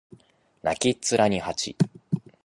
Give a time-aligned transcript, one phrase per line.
[0.63, 1.77] 泣きっ面に蜂